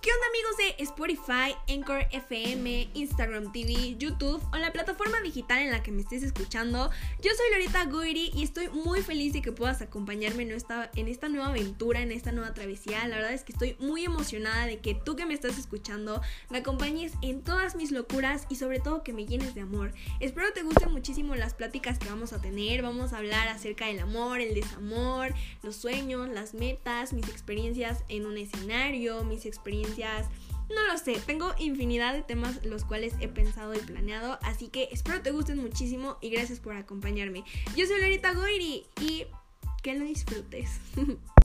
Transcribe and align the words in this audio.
¿Qué 0.00 0.10
onda 0.12 0.26
amigos 0.28 0.56
de 0.56 0.84
Spotify, 0.84 1.74
Anchor 1.74 2.06
FM, 2.12 2.88
Instagram 2.94 3.50
TV, 3.50 3.96
YouTube 3.98 4.40
o 4.52 4.56
la 4.56 4.72
plataforma 4.72 5.20
digital 5.22 5.58
en 5.58 5.72
la 5.72 5.82
que 5.82 5.90
me 5.90 6.02
estés 6.02 6.22
escuchando? 6.22 6.90
Yo 7.20 7.32
soy 7.36 7.46
Lorita 7.50 7.84
Guiri 7.84 8.30
y 8.32 8.44
estoy 8.44 8.68
muy 8.68 9.02
feliz 9.02 9.32
de 9.32 9.42
que 9.42 9.50
puedas 9.50 9.82
acompañarme 9.82 10.44
en 10.44 10.52
esta, 10.52 10.88
en 10.94 11.08
esta 11.08 11.28
nueva 11.28 11.48
aventura, 11.48 12.00
en 12.00 12.12
esta 12.12 12.30
nueva 12.30 12.54
travesía. 12.54 13.08
La 13.08 13.16
verdad 13.16 13.32
es 13.32 13.42
que 13.42 13.50
estoy 13.50 13.76
muy 13.80 14.04
emocionada 14.04 14.66
de 14.66 14.78
que 14.78 14.94
tú 14.94 15.16
que 15.16 15.26
me 15.26 15.34
estás 15.34 15.58
escuchando 15.58 16.22
me 16.48 16.58
acompañes 16.58 17.14
en 17.20 17.42
todas 17.42 17.74
mis 17.74 17.90
locuras 17.90 18.46
y 18.48 18.54
sobre 18.54 18.78
todo 18.78 19.02
que 19.02 19.12
me 19.12 19.26
llenes 19.26 19.56
de 19.56 19.62
amor. 19.62 19.92
Espero 20.20 20.52
te 20.52 20.62
gusten 20.62 20.92
muchísimo 20.92 21.34
las 21.34 21.54
pláticas 21.54 21.98
que 21.98 22.08
vamos 22.08 22.32
a 22.32 22.40
tener. 22.40 22.82
Vamos 22.82 23.12
a 23.12 23.18
hablar 23.18 23.48
acerca 23.48 23.86
del 23.86 23.98
amor, 23.98 24.40
el 24.40 24.54
desamor, 24.54 25.34
los 25.64 25.74
sueños, 25.74 26.28
las 26.28 26.54
metas, 26.54 27.12
mis 27.12 27.28
experiencias 27.28 28.04
en 28.08 28.26
un 28.26 28.38
escenario, 28.38 29.24
mis 29.24 29.44
experiencias 29.44 29.87
no 29.96 30.86
lo 30.86 30.98
sé, 30.98 31.18
tengo 31.24 31.54
infinidad 31.58 32.12
de 32.12 32.22
temas 32.22 32.64
los 32.64 32.84
cuales 32.84 33.14
he 33.20 33.28
pensado 33.28 33.74
y 33.74 33.78
planeado, 33.78 34.38
así 34.42 34.68
que 34.68 34.88
espero 34.92 35.22
te 35.22 35.30
gusten 35.30 35.58
muchísimo 35.58 36.18
y 36.20 36.30
gracias 36.30 36.60
por 36.60 36.76
acompañarme. 36.76 37.44
Yo 37.76 37.86
soy 37.86 38.00
Lorita 38.00 38.34
Goiri 38.34 38.86
y 39.00 39.26
que 39.82 39.94
lo 39.94 40.04
disfrutes. 40.04 40.80